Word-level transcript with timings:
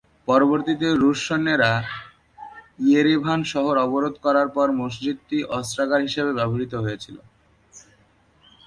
পরবর্তীতে 0.27 0.87
রুশ 0.93 1.19
সৈন্যরা 1.27 1.71
ইয়েরেভান 2.85 3.39
শহর 3.53 3.75
অবরোধ 3.85 4.15
করার 4.25 4.47
পর 4.55 4.67
মসজিদটি 4.81 5.37
অস্ত্রাগার 5.57 6.01
হিসেবে 6.07 6.31
ব্যবহৃত 6.39 6.73
হয়েছিল। 6.83 7.17